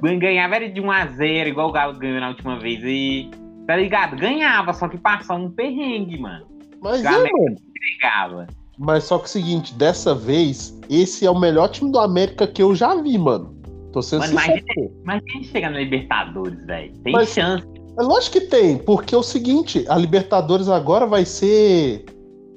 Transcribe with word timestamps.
ganhava 0.00 0.56
era 0.56 0.68
de 0.70 0.80
1x0, 0.80 1.46
igual 1.48 1.68
o 1.68 1.72
Galo 1.72 1.98
ganhou 1.98 2.20
na 2.20 2.28
última 2.28 2.58
vez. 2.58 2.80
E, 2.84 3.30
tá 3.66 3.76
ligado? 3.76 4.16
Ganhava, 4.16 4.72
só 4.72 4.88
que 4.88 4.98
passava 4.98 5.40
um 5.40 5.50
perrengue, 5.50 6.18
mano. 6.18 6.46
Mas 6.82 7.04
é, 7.04 7.08
América 7.08 7.36
mano. 7.38 7.56
Entregava. 7.68 8.46
Mas 8.78 9.04
só 9.04 9.18
que 9.18 9.24
é 9.24 9.26
o 9.26 9.28
seguinte, 9.28 9.74
dessa 9.74 10.14
vez, 10.14 10.78
esse 10.88 11.26
é 11.26 11.30
o 11.30 11.38
melhor 11.38 11.68
time 11.68 11.92
do 11.92 11.98
América 11.98 12.46
que 12.46 12.62
eu 12.62 12.74
já 12.74 12.94
vi, 12.94 13.18
mano. 13.18 13.54
Tô 13.92 14.00
sendo 14.00 14.20
Mano, 14.20 14.38
sincero. 14.40 14.62
imagina, 14.68 14.90
imagina 15.02 15.44
chegar 15.44 15.70
na 15.70 15.78
Libertadores, 15.80 16.64
velho. 16.64 16.92
Tem 17.04 17.12
Mas- 17.12 17.28
chance. 17.30 17.66
É 17.98 18.02
lógico 18.02 18.38
que 18.40 18.46
tem, 18.46 18.78
porque 18.78 19.14
é 19.14 19.18
o 19.18 19.22
seguinte, 19.22 19.84
a 19.88 19.96
Libertadores 19.96 20.68
agora 20.68 21.06
vai 21.06 21.24
ser 21.24 22.04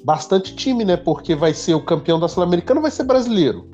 bastante 0.06 0.56
time, 0.56 0.86
né? 0.86 0.96
Porque 0.96 1.36
vai 1.36 1.54
ser 1.54 1.74
o 1.74 1.82
campeão 1.84 2.20
da 2.20 2.28
Sul-Americana 2.28 2.80
vai 2.80 2.92
ser 2.92 3.04
brasileiro. 3.04 3.68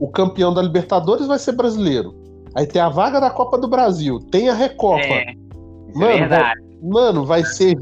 O 0.00 0.08
campeão 0.08 0.54
da 0.54 0.62
Libertadores 0.62 1.26
vai 1.26 1.38
ser 1.38 1.52
brasileiro. 1.52 2.14
Aí 2.56 2.66
tem 2.66 2.80
a 2.82 2.88
vaga 2.88 3.20
da 3.20 3.30
Copa 3.30 3.56
do 3.58 3.68
Brasil, 3.68 4.18
tem 4.30 4.48
a 4.48 4.54
Recopa. 4.54 5.00
É, 5.02 5.32
isso 5.32 5.98
Mano, 5.98 6.12
é 6.12 6.18
verdade. 6.18 6.60
Mano, 6.82 7.24
vai 7.24 7.44
ser 7.44 7.76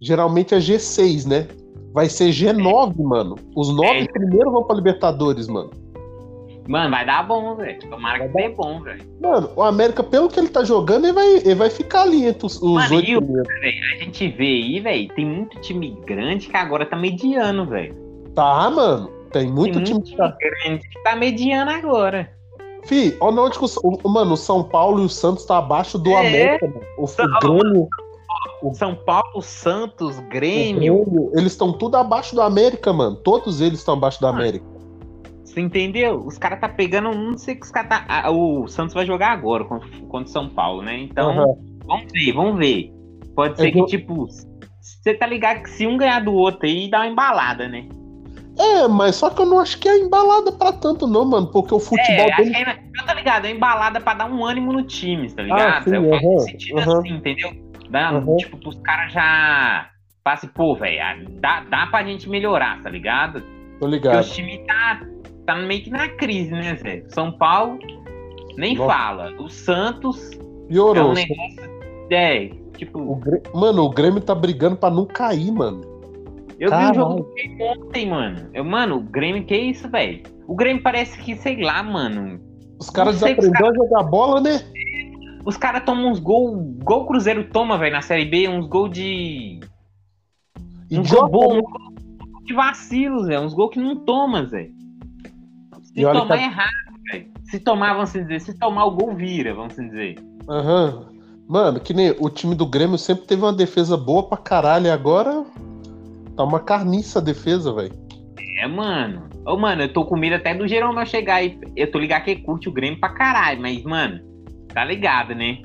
geralmente 0.00 0.54
é 0.54 0.58
G6, 0.58 1.26
né? 1.26 1.46
Vai 1.92 2.08
ser 2.08 2.30
G9, 2.30 2.94
mano. 3.02 3.36
Os 3.56 3.74
nove 3.74 4.00
É. 4.00 4.06
primeiros 4.06 4.52
vão 4.52 4.64
pra 4.64 4.76
Libertadores, 4.76 5.46
mano. 5.48 5.70
Mano, 6.68 6.90
vai 6.90 7.04
dar 7.04 7.26
bom, 7.26 7.56
velho. 7.56 7.78
Tomara 7.90 8.20
que 8.28 8.34
dê 8.34 8.48
bom, 8.50 8.80
velho. 8.82 9.02
Mano, 9.20 9.50
o 9.56 9.62
América, 9.62 10.02
pelo 10.02 10.28
que 10.28 10.38
ele 10.38 10.48
tá 10.48 10.62
jogando, 10.62 11.04
ele 11.06 11.12
vai, 11.12 11.26
ele 11.38 11.54
vai 11.56 11.68
ficar 11.68 12.02
ali 12.02 12.24
entre 12.24 12.46
os, 12.46 12.62
oito 12.62 13.18
o- 13.18 13.22
primeiros. 13.22 13.48
A 13.94 14.04
gente 14.04 14.28
vê 14.28 14.44
aí, 14.44 14.80
velho, 14.80 15.08
tem 15.14 15.26
muito 15.26 15.60
time 15.60 15.96
grande 16.06 16.48
que 16.48 16.56
agora 16.56 16.86
tá 16.86 16.96
mediano, 16.96 17.66
velho. 17.66 17.94
Tá, 18.34 18.70
mano. 18.70 19.08
Tem 19.32 19.44
Tem 19.46 19.52
muito 19.52 19.74
muito 19.74 19.86
time 19.86 20.02
time 20.02 20.10
que 20.12 20.16
tá. 20.16 20.36
grande 20.40 20.88
que 20.88 21.02
tá 21.02 21.16
mediano 21.16 21.70
agora. 21.70 22.30
Fih, 22.84 23.16
olha 23.20 23.40
onde 23.42 23.58
que 23.58 23.64
o, 23.64 23.68
o- 24.04 24.08
mano, 24.08 24.32
o 24.34 24.36
São 24.36 24.62
Paulo 24.64 25.02
e 25.02 25.04
o 25.04 25.08
Santos 25.08 25.44
tá 25.44 25.58
abaixo 25.58 25.98
do 25.98 26.10
É. 26.10 26.26
América, 26.28 26.66
mano. 26.66 26.80
O, 26.98 27.06
São- 27.06 27.26
o 27.26 27.38
Grêmio, 27.40 27.88
São 28.74 28.94
Paulo, 28.94 29.40
Santos, 29.42 30.18
o 30.18 30.22
Grêmio. 30.22 31.04
Grêmio, 31.04 31.30
eles 31.34 31.52
estão 31.52 31.72
tudo 31.72 31.96
abaixo 31.96 32.34
do 32.34 32.42
América, 32.42 32.92
mano. 32.92 33.16
Todos 33.16 33.60
eles 33.60 33.78
estão 33.78 33.94
abaixo 33.94 34.20
do 34.20 34.26
Mano, 34.26 34.38
América. 34.38 34.64
Você 35.44 35.60
entendeu? 35.60 36.18
Os 36.26 36.38
caras 36.38 36.60
tá 36.60 36.68
pegando. 36.68 37.10
Não 37.12 37.36
sei 37.36 37.54
que 37.54 37.64
os 37.66 37.70
caras 37.70 37.88
tá. 37.90 38.04
ah, 38.08 38.30
o 38.30 38.66
Santos 38.66 38.94
vai 38.94 39.04
jogar 39.06 39.32
agora 39.32 39.64
contra, 39.64 39.86
o 40.10 40.26
São 40.26 40.48
Paulo, 40.48 40.82
né? 40.82 40.98
Então, 40.98 41.30
Aham. 41.30 41.54
vamos 41.84 42.06
ver, 42.12 42.32
vamos 42.32 42.58
ver. 42.58 42.90
Pode 43.36 43.56
ser 43.58 43.68
Eu 43.68 43.72
que, 43.72 43.78
vou- 43.78 43.86
tipo, 43.86 44.26
você 44.80 45.14
tá 45.14 45.26
ligado 45.26 45.62
que 45.62 45.70
se 45.70 45.86
um 45.86 45.96
ganhar 45.96 46.20
do 46.24 46.32
outro 46.32 46.66
aí, 46.66 46.88
dá 46.90 47.00
uma 47.00 47.06
embalada, 47.08 47.68
né? 47.68 47.86
É, 48.58 48.86
mas 48.86 49.16
só 49.16 49.30
que 49.30 49.40
eu 49.40 49.46
não 49.46 49.58
acho 49.58 49.78
que 49.78 49.88
é 49.88 49.98
embalada 49.98 50.52
pra 50.52 50.72
tanto, 50.72 51.06
não, 51.06 51.24
mano. 51.24 51.46
Porque 51.48 51.74
o 51.74 51.78
futebol 51.80 52.26
É, 52.30 52.36
dele. 52.36 52.54
é, 52.56 52.78
eu 53.00 53.06
tá 53.06 53.14
ligado? 53.14 53.46
É 53.46 53.50
embalada 53.50 54.00
pra 54.00 54.14
dar 54.14 54.30
um 54.30 54.44
ânimo 54.44 54.72
no 54.72 54.82
time, 54.84 55.30
tá 55.30 55.42
ligado? 55.42 55.84
sim, 55.84 55.94
eu 55.94 56.12
aham, 56.14 56.22
no 56.22 56.40
sentido 56.40 56.78
aham. 56.80 56.98
assim, 56.98 57.08
entendeu? 57.10 57.50
Dá, 57.90 58.10
Aham. 58.10 58.36
Tipo, 58.36 58.56
pros 58.58 58.78
caras 58.82 59.12
já. 59.12 59.88
Fala 60.24 60.34
assim, 60.34 60.46
pô, 60.48 60.74
velho, 60.76 61.28
dá, 61.40 61.60
dá 61.68 61.86
pra 61.88 62.04
gente 62.04 62.28
melhorar, 62.28 62.80
tá 62.82 62.88
ligado? 62.88 63.40
Tô 63.40 63.46
Porque 63.80 63.86
ligado. 63.88 64.20
os 64.20 64.30
times 64.30 64.60
tá, 64.66 65.00
tá 65.46 65.56
meio 65.56 65.82
que 65.82 65.90
na 65.90 66.08
crise, 66.08 66.50
né, 66.52 66.76
Zé? 66.76 67.02
São 67.08 67.32
Paulo, 67.32 67.78
nem 68.56 68.76
Nossa. 68.76 68.92
fala. 68.92 69.32
O 69.40 69.48
Santos 69.48 70.30
é 70.32 70.68
Piorou. 70.68 71.10
um 71.10 71.14
negócio. 71.14 71.72
É, 72.10 72.44
O 72.44 72.70
tipo, 72.78 73.16
Grê- 73.16 73.42
Mano, 73.54 73.82
o 73.84 73.90
Grêmio 73.90 74.20
tá 74.20 74.34
brigando 74.34 74.76
pra 74.76 74.90
não 74.90 75.04
cair, 75.06 75.50
mano. 75.50 75.80
Eu 76.58 76.70
vi 76.70 76.90
o 76.90 76.94
jogo 76.94 77.14
do 77.22 77.34
Grêmio 77.34 77.66
ontem, 77.66 78.08
mano. 78.08 78.50
Eu, 78.52 78.64
mano, 78.64 78.96
o 78.96 79.00
Grêmio, 79.00 79.44
que 79.44 79.56
isso, 79.56 79.88
velho? 79.88 80.22
O 80.46 80.54
Grêmio 80.54 80.82
parece 80.82 81.18
que, 81.18 81.36
sei 81.36 81.62
lá, 81.62 81.82
mano. 81.82 82.40
Os 82.78 82.90
caras 82.90 83.14
desaprenderam 83.20 83.70
a 83.70 83.74
jogar 83.74 84.02
bola, 84.04 84.40
né? 84.40 84.60
Os 85.44 85.56
caras 85.56 85.84
tomam 85.84 86.10
uns 86.10 86.18
gol. 86.18 86.56
Gol 86.82 87.06
Cruzeiro 87.06 87.44
toma, 87.50 87.76
velho, 87.78 87.92
na 87.92 88.02
Série 88.02 88.24
B, 88.24 88.48
uns 88.48 88.66
gol 88.66 88.88
de. 88.88 89.60
Uns 90.90 91.10
gol 91.10 91.26
Idiota, 91.26 91.28
bom, 91.28 91.54
uns 91.58 91.62
gol 91.62 92.42
de 92.44 92.54
vacilos, 92.54 93.26
Zé. 93.26 93.40
Uns 93.40 93.54
gol 93.54 93.68
que 93.68 93.78
não 93.80 93.96
toma, 93.96 94.44
Zé. 94.46 94.68
Se 95.82 96.00
E 96.00 96.02
tomar 96.02 96.26
que- 96.38 96.42
é 96.42 96.46
errado, 96.46 96.70
velho. 97.10 97.26
Se 97.44 97.60
tomar, 97.60 97.94
vamos 97.94 98.12
dizer, 98.12 98.40
se 98.40 98.54
tomar 98.58 98.84
o 98.86 98.92
gol 98.92 99.14
vira, 99.14 99.54
vamos 99.54 99.74
dizer. 99.74 100.16
Aham. 100.48 101.06
Mano, 101.48 101.80
que 101.80 101.92
nem 101.92 102.14
o 102.18 102.30
time 102.30 102.54
do 102.54 102.64
Grêmio 102.64 102.96
sempre 102.96 103.26
teve 103.26 103.42
uma 103.42 103.52
defesa 103.52 103.96
boa 103.96 104.22
pra 104.22 104.38
caralho. 104.38 104.86
E 104.86 104.90
agora 104.90 105.44
tá 106.36 106.44
uma 106.44 106.60
carniça 106.60 107.18
a 107.18 107.22
defesa, 107.22 107.72
velho. 107.72 107.92
É, 108.60 108.66
mano. 108.66 109.28
Ô, 109.46 109.56
mano, 109.56 109.82
eu 109.82 109.92
tô 109.92 110.04
com 110.04 110.16
medo 110.16 110.36
até 110.36 110.54
do 110.54 110.68
Jeromel 110.68 111.04
chegar 111.06 111.36
aí. 111.36 111.58
Eu 111.76 111.90
tô 111.90 111.98
ligado 111.98 112.24
que 112.24 112.30
ele 112.32 112.42
curte 112.42 112.68
o 112.68 112.72
Grêmio 112.72 113.00
pra 113.00 113.08
caralho, 113.10 113.60
mas, 113.60 113.82
mano, 113.82 114.20
tá 114.68 114.84
ligado, 114.84 115.34
né? 115.34 115.58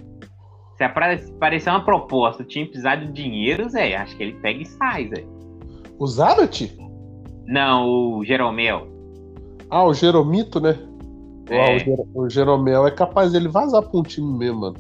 Se 0.78 0.84
apare- 0.84 1.18
se 1.20 1.32
aparecer 1.32 1.70
uma 1.70 1.84
proposta, 1.84 2.44
o 2.44 2.46
time 2.46 2.66
precisar 2.66 2.96
de 2.96 3.12
dinheiro, 3.12 3.68
Zé, 3.70 3.96
acho 3.96 4.16
que 4.16 4.24
ele 4.24 4.34
pega 4.34 4.62
e 4.62 4.66
sai, 4.66 5.08
Zé. 5.10 5.26
O 6.00 6.08
Zarat? 6.08 6.72
Não, 7.46 7.88
o 7.88 8.24
Jeromel. 8.26 8.88
Ah, 9.70 9.84
o 9.84 9.94
Jeromito, 9.94 10.60
né? 10.60 10.78
É. 11.50 11.62
Ah, 11.62 11.76
o, 11.76 11.80
Jer 11.80 12.00
o 12.14 12.30
Jeromel 12.30 12.86
é 12.88 12.92
capaz 12.92 13.32
dele 13.32 13.48
vazar 13.48 13.82
pra 13.82 14.00
um 14.00 14.04
time 14.04 14.38
mesmo, 14.38 14.60
mano. 14.62 14.76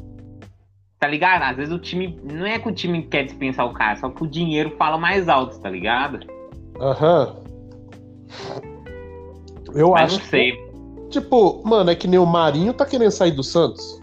Tá 0.99 1.07
ligado? 1.07 1.43
Às 1.43 1.57
vezes 1.57 1.73
o 1.73 1.79
time. 1.79 2.19
Não 2.23 2.45
é 2.45 2.57
que 2.57 2.67
o 2.67 2.71
time 2.71 3.03
quer 3.03 3.23
dispensar 3.23 3.65
o 3.65 3.73
cara, 3.73 3.95
só 3.97 4.09
que 4.09 4.23
o 4.23 4.27
dinheiro 4.27 4.75
fala 4.77 4.97
mais 4.97 5.29
alto, 5.29 5.59
tá 5.59 5.69
ligado? 5.69 6.19
Aham. 6.79 7.35
Eu 9.73 9.91
Mas 9.91 10.13
acho 10.13 10.19
não 10.19 10.25
sei. 10.25 10.51
que, 10.53 11.09
tipo, 11.09 11.61
mano, 11.67 11.91
é 11.91 11.95
que 11.95 12.07
nem 12.07 12.19
o 12.19 12.25
Marinho 12.25 12.73
tá 12.73 12.85
querendo 12.85 13.11
sair 13.11 13.31
do 13.31 13.43
Santos. 13.43 13.99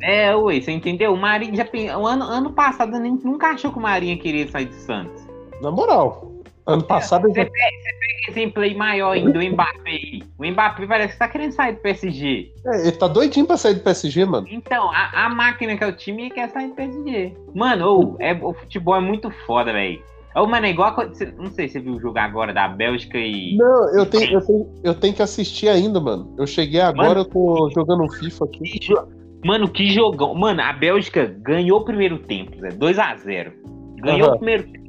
É, 0.00 0.34
ué, 0.36 0.60
você 0.60 0.70
entendeu? 0.70 1.12
O 1.12 1.16
Marinho 1.16 1.56
já 1.56 1.66
ano, 1.92 2.24
ano 2.24 2.52
passado 2.52 2.98
nem, 3.00 3.18
nunca 3.24 3.48
achou 3.48 3.72
que 3.72 3.78
o 3.78 3.82
Marinho 3.82 4.18
queria 4.18 4.48
sair 4.48 4.66
do 4.66 4.74
Santos. 4.74 5.26
Na 5.60 5.72
moral. 5.72 6.32
Ano 6.68 6.82
passado 6.82 7.22
Você 7.22 7.40
já... 7.40 7.44
pega 7.46 7.98
exemplo 8.28 8.62
aí 8.62 8.74
maior 8.74 9.12
ainda, 9.12 9.38
o 9.38 9.42
Mbappé. 9.42 9.90
aí. 9.90 10.22
O 10.38 10.46
Mbappé 10.46 10.86
parece 10.86 11.14
que 11.14 11.18
tá 11.18 11.28
querendo 11.28 11.52
sair 11.52 11.72
do 11.72 11.80
PSG. 11.80 12.52
É, 12.66 12.82
ele 12.82 12.92
tá 12.92 13.08
doidinho 13.08 13.46
pra 13.46 13.56
sair 13.56 13.74
do 13.74 13.80
PSG, 13.80 14.24
mano. 14.26 14.46
Então, 14.50 14.90
a, 14.90 15.26
a 15.26 15.28
máquina 15.30 15.76
que 15.76 15.82
é 15.82 15.86
o 15.86 15.92
time 15.92 16.30
quer 16.30 16.50
sair 16.50 16.68
do 16.68 16.74
PSG. 16.74 17.34
Mano, 17.54 17.88
ô, 17.88 18.16
é, 18.20 18.34
o 18.34 18.52
futebol 18.52 18.94
é 18.96 19.00
muito 19.00 19.30
foda, 19.46 19.72
velho. 19.72 20.02
Ô, 20.36 20.46
mano, 20.46 20.66
é 20.66 20.70
igual. 20.70 20.90
a 20.90 21.06
Não 21.38 21.50
sei 21.50 21.68
se 21.68 21.74
você 21.74 21.80
viu 21.80 21.94
o 21.94 22.00
jogo 22.00 22.18
agora 22.18 22.52
da 22.52 22.68
Bélgica 22.68 23.18
e. 23.18 23.56
Não, 23.56 23.98
eu 23.98 24.04
tenho, 24.04 24.34
eu, 24.34 24.40
tenho, 24.44 24.74
eu 24.84 24.94
tenho 24.94 25.14
que 25.14 25.22
assistir 25.22 25.68
ainda, 25.68 25.98
mano. 25.98 26.34
Eu 26.38 26.46
cheguei 26.46 26.80
agora, 26.80 27.08
Mano. 27.08 27.20
eu 27.20 27.24
tô 27.24 27.70
jogando 27.74 28.04
um 28.04 28.10
FIFA 28.10 28.44
aqui. 28.44 28.78
Mano, 29.44 29.68
que 29.68 29.88
jogão. 29.88 30.34
Mano, 30.34 30.60
a 30.60 30.72
Bélgica 30.72 31.34
ganhou 31.40 31.80
o 31.80 31.84
primeiro 31.84 32.18
tempo, 32.18 32.58
Zé. 32.60 32.68
2x0. 32.68 33.52
Ganhou 34.02 34.28
Aham. 34.28 34.34
o 34.34 34.38
primeiro 34.38 34.64
tempo. 34.64 34.87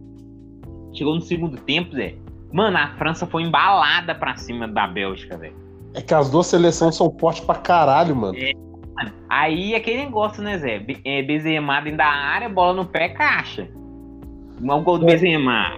Chegou 0.93 1.15
no 1.15 1.21
segundo 1.21 1.57
tempo, 1.57 1.95
Zé. 1.95 2.15
Mano, 2.51 2.77
a 2.77 2.87
França 2.97 3.27
foi 3.27 3.43
embalada 3.43 4.15
pra 4.15 4.35
cima 4.35 4.67
da 4.67 4.87
Bélgica, 4.87 5.37
velho. 5.37 5.55
É 5.93 6.01
que 6.01 6.13
as 6.13 6.29
duas 6.29 6.47
seleções 6.47 6.95
são 6.95 7.11
fortes 7.19 7.43
pra 7.43 7.55
caralho, 7.55 8.15
mano. 8.15 8.37
Mano, 8.95 9.11
Aí 9.29 9.75
aquele 9.75 9.97
negócio, 10.05 10.41
né, 10.41 10.57
Zé? 10.57 10.79
Be 10.79 10.99
é, 11.05 11.21
Benzema 11.21 11.79
dentro 11.81 11.97
da 11.97 12.07
área, 12.07 12.49
bola 12.49 12.73
no 12.73 12.85
pé, 12.85 13.09
caixa. 13.09 13.67
O 14.61 14.81
gol 14.81 14.97
do 14.97 15.07
É. 15.07 15.13
Benzema. 15.13 15.77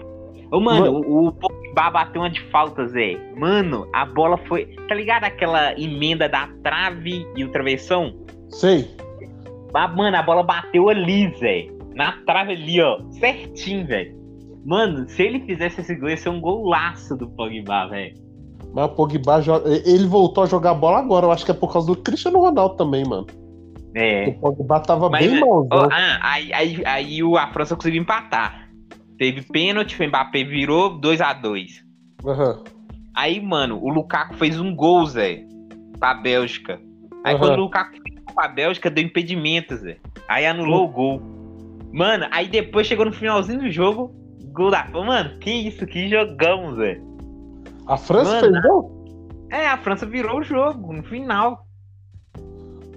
Ô, 0.51 0.59
mano, 0.59 1.01
o, 1.05 1.28
o 1.28 1.31
Pogba 1.31 1.89
bateu 1.91 2.22
uma 2.22 2.29
de 2.29 2.41
falta, 2.49 2.85
Zé. 2.88 3.17
Mano, 3.38 3.88
a 3.93 4.05
bola 4.05 4.38
foi. 4.38 4.66
Tá 4.88 4.95
ligado 4.95 5.23
aquela 5.23 5.79
emenda 5.79 6.28
da 6.28 6.49
trave 6.63 7.25
e 7.35 7.43
o 7.43 7.51
travessão? 7.51 8.13
Sei. 8.49 8.89
Mano, 9.73 10.17
a 10.17 10.22
bola 10.22 10.43
bateu 10.43 10.89
ali, 10.89 11.33
Zé. 11.38 11.67
Na 11.95 12.13
trave 12.25 12.53
ali, 12.53 12.81
ó. 12.81 12.99
Certinho, 13.11 13.85
velho. 13.85 14.20
Mano, 14.66 15.09
se 15.09 15.23
ele 15.23 15.39
fizesse 15.41 15.81
esse 15.81 15.95
gol, 15.95 16.09
ia 16.09 16.17
ser 16.17 16.29
um 16.29 16.39
golaço 16.39 17.17
do 17.17 17.29
Pogba, 17.29 17.88
velho. 17.88 18.16
Mas 18.73 18.85
o 18.85 18.89
Pogba 18.89 19.41
joga... 19.41 19.69
ele 19.69 20.05
voltou 20.05 20.43
a 20.43 20.47
jogar 20.47 20.73
bola 20.73 20.99
agora. 20.99 21.25
Eu 21.25 21.31
acho 21.31 21.43
que 21.43 21.52
é 21.52 21.53
por 21.53 21.72
causa 21.72 21.87
do 21.87 21.96
Cristiano 21.96 22.40
Ronaldo 22.40 22.75
também, 22.75 23.03
mano. 23.03 23.28
É. 23.96 24.29
O 24.29 24.40
Pogba 24.40 24.79
tava 24.79 25.09
Mas, 25.09 25.25
bem 25.25 25.43
Ó, 25.43 25.63
malzão. 25.66 25.90
ah, 25.91 26.19
aí, 26.22 26.53
aí, 26.53 26.84
aí 26.85 27.19
a 27.37 27.47
França 27.52 27.75
conseguiu 27.75 28.02
empatar. 28.02 28.69
Teve 29.17 29.41
pênalti, 29.41 30.02
o 30.02 30.08
Mbappé 30.08 30.43
virou 30.43 30.99
2x2. 30.99 31.67
Aham. 32.25 32.63
Aí, 33.16 33.41
mano, 33.41 33.79
o 33.81 33.90
Lukaku 33.90 34.35
fez 34.35 34.59
um 34.59 34.73
gol, 34.73 35.05
Zé, 35.05 35.43
pra 35.99 36.13
Bélgica. 36.13 36.79
Aí 37.23 37.35
Aham. 37.35 37.40
quando 37.40 37.59
o 37.59 37.63
Lukaku 37.63 37.91
fez 37.91 38.16
um 38.29 38.34
pra 38.34 38.47
Bélgica, 38.47 38.90
deu 38.90 39.03
impedimento, 39.03 39.75
Zé. 39.75 39.97
Aí 40.28 40.46
anulou 40.46 40.85
o 40.85 40.87
gol. 40.87 41.22
Mano, 41.91 42.25
aí 42.31 42.47
depois 42.47 42.87
chegou 42.87 43.05
no 43.05 43.11
finalzinho 43.11 43.59
do 43.59 43.69
jogo, 43.69 44.16
gol 44.51 44.71
da... 44.71 44.85
Mano, 44.85 45.37
que 45.39 45.51
isso, 45.51 45.85
que 45.85 46.09
jogamos, 46.09 46.77
Zé. 46.77 46.99
A 47.87 47.97
França 47.97 48.31
Mano, 48.31 48.53
fez 48.53 48.63
gol? 48.63 49.05
É, 49.51 49.67
a 49.67 49.77
França 49.77 50.05
virou 50.05 50.39
o 50.39 50.43
jogo 50.43 50.93
no 50.93 51.03
final. 51.03 51.65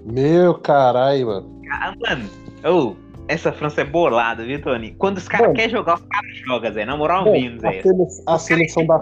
Meu 0.05 0.53
caralho, 0.55 1.27
mano. 1.27 1.61
Ah, 1.71 1.93
mano, 1.99 2.29
ô, 2.63 2.95
essa 3.27 3.51
França 3.51 3.81
é 3.81 3.83
bolada, 3.83 4.43
viu, 4.43 4.61
Tony? 4.61 4.95
Quando 4.97 5.17
os 5.17 5.27
caras 5.27 5.53
querem 5.53 5.71
jogar, 5.71 5.95
os 5.95 6.05
caras 6.05 6.37
jogam, 6.45 6.71
Zé. 6.71 6.85
Na 6.85 6.95
moral 6.95 7.25
mesmo, 7.25 7.59
Zé. 7.59 7.81
a 8.27 8.37
seleção 8.37 8.85
da. 8.85 8.99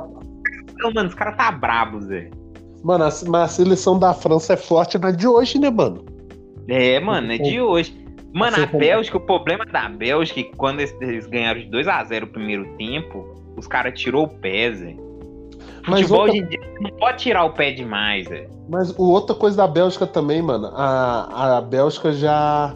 Não, 0.77 0.93
mano, 0.93 1.09
os 1.09 1.15
caras 1.15 1.35
tá 1.35 1.51
brabo, 1.51 2.01
Zé. 2.01 2.29
Mano, 2.83 3.03
mas 3.03 3.23
a 3.33 3.47
seleção 3.47 3.99
da 3.99 4.13
França 4.13 4.53
é 4.53 4.57
forte 4.57 4.97
na 4.97 5.11
de 5.11 5.27
hoje, 5.27 5.59
né, 5.59 5.69
mano? 5.69 6.05
É, 6.67 6.99
mano, 6.99 7.31
é 7.31 7.37
de 7.37 7.61
hoje. 7.61 8.02
Mano, 8.33 8.57
a 8.63 8.65
Bélgica, 8.65 9.17
o 9.17 9.21
problema 9.21 9.65
da 9.65 9.87
Bélgica 9.87 10.39
é 10.39 10.43
que 10.43 10.55
quando 10.55 10.79
eles, 10.79 11.25
ganharam 11.27 11.59
de 11.59 11.67
2x0 11.69 12.23
o 12.23 12.27
primeiro 12.27 12.65
tempo, 12.77 13.25
os 13.55 13.67
caras 13.67 13.97
tirou 13.99 14.23
o 14.23 14.27
pé, 14.27 14.73
Zé. 14.73 14.95
Mas 15.87 16.01
Futebol 16.01 16.21
outra- 16.21 16.33
hoje 16.33 16.41
em 16.43 16.47
dia 16.47 16.59
não 16.81 16.89
pode 16.91 17.17
tirar 17.19 17.43
o 17.45 17.51
pé 17.51 17.71
demais, 17.71 18.27
Zé. 18.27 18.49
Mas 18.67 18.89
o 18.97 19.03
outra 19.03 19.35
coisa 19.35 19.57
da 19.57 19.67
Bélgica 19.67 20.07
também, 20.07 20.41
mano, 20.41 20.67
a, 20.73 21.57
a 21.57 21.61
Bélgica 21.61 22.11
já. 22.11 22.75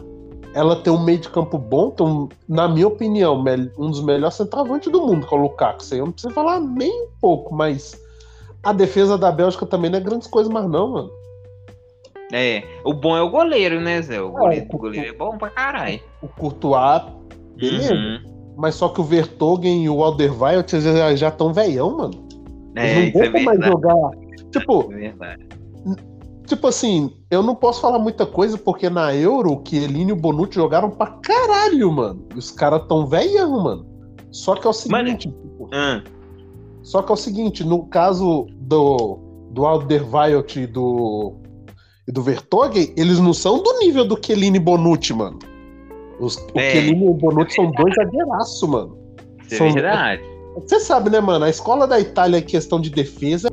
Ela 0.54 0.76
tem 0.76 0.92
um 0.92 1.02
meio 1.04 1.18
de 1.18 1.28
campo 1.28 1.58
bom, 1.58 1.90
tem 1.90 2.06
um- 2.06 2.28
na 2.48 2.66
minha 2.68 2.86
opinião, 2.88 3.42
um 3.78 3.90
dos 3.90 4.02
melhores 4.02 4.34
centroavantes 4.36 4.90
do 4.90 5.06
mundo, 5.06 5.26
que 5.26 5.34
é 5.34 5.36
o 5.38 5.40
Lukaku. 5.42 5.82
Isso 5.82 5.94
aí 5.94 6.00
eu 6.00 6.06
não 6.06 6.12
preciso 6.12 6.32
falar 6.34 6.60
nem 6.60 6.90
um 7.04 7.08
pouco, 7.20 7.54
mas 7.54 8.00
a 8.62 8.72
defesa 8.72 9.18
da 9.18 9.30
Bélgica 9.30 9.66
também 9.66 9.90
não 9.90 9.98
é 9.98 10.00
grandes 10.02 10.26
coisas 10.28 10.52
mais, 10.52 10.68
não, 10.68 10.88
mano. 10.92 11.10
É, 12.32 12.62
o 12.84 12.92
bom 12.92 13.16
é 13.16 13.22
o 13.22 13.30
goleiro, 13.30 13.80
né, 13.80 14.02
Zé? 14.02 14.20
O 14.20 14.30
goleiro, 14.30 14.66
o- 14.70 14.76
o 14.76 14.78
goleiro 14.78 15.08
é 15.08 15.12
bom 15.12 15.38
pra 15.38 15.48
caralho. 15.50 16.00
O 16.22 16.28
Courtois, 16.28 17.02
beleza. 17.56 17.94
Uhum. 17.94 18.18
Mas 18.56 18.74
só 18.74 18.88
que 18.88 19.00
o 19.00 19.04
Vertogen 19.04 19.84
e 19.84 19.88
o 19.88 20.02
Alderweireld 20.02 20.70
já 21.16 21.28
estão 21.28 21.52
veião, 21.52 21.96
mano. 21.96 22.26
Eles 22.76 22.90
É, 22.90 22.94
não 22.94 23.02
isso 23.08 23.18
é 23.18 23.26
aguentam 23.28 23.42
mais 23.44 23.64
jogar. 23.64 24.10
Tipo, 24.52 24.92
É. 24.92 25.36
Tipo 26.46 26.66
assim, 26.66 27.10
eu 27.30 27.42
não 27.42 27.54
posso 27.54 27.80
falar 27.82 27.98
muita 27.98 28.24
coisa 28.24 28.56
porque 28.56 28.88
na 28.88 29.14
Euro 29.14 29.52
o 29.52 29.62
Chiellini 29.66 30.10
e 30.10 30.12
o 30.12 30.16
Bonucci 30.16 30.54
jogaram 30.54 30.90
pra 30.90 31.06
caralho, 31.22 31.92
mano. 31.92 32.24
Os 32.34 32.50
caras 32.50 32.86
tão 32.88 33.06
velhão, 33.06 33.62
mano. 33.62 33.86
Só 34.30 34.54
que 34.54 34.66
é 34.66 34.70
o 34.70 34.72
seguinte, 34.72 35.28
tipo, 35.28 35.68
Ah, 35.74 36.02
só 36.82 37.02
que 37.02 37.12
é 37.12 37.14
o 37.14 37.16
seguinte, 37.16 37.64
no 37.64 37.84
caso 37.86 38.46
do 38.60 39.18
do 39.50 39.66
Alderweireld 39.66 40.60
e 40.62 40.66
do 40.66 41.34
e 42.08 42.12
do 42.12 42.22
Vertonghen, 42.22 42.92
eles 42.96 43.20
não 43.20 43.32
são 43.34 43.62
do 43.62 43.78
nível 43.78 44.04
do 44.04 44.18
Chiellini 44.24 44.56
e 44.56 44.60
Bonucci, 44.60 45.12
mano. 45.12 45.38
Os, 46.18 46.36
o 46.36 46.58
É. 46.58 46.70
Chiellini 46.72 47.04
e 47.04 47.08
o 47.08 47.14
Bonucci 47.14 47.54
são 47.54 47.70
dois 47.70 47.94
zagueiraços, 48.00 48.68
mano. 48.68 48.96
é 49.50 49.54
São- 49.54 49.70
verdade. 49.72 50.22
Você 50.66 50.80
sabe, 50.80 51.10
né, 51.10 51.20
mano? 51.20 51.44
A 51.44 51.50
escola 51.50 51.86
da 51.86 52.00
Itália 52.00 52.38
em 52.38 52.42
questão 52.42 52.80
de 52.80 52.90
defesa 52.90 53.48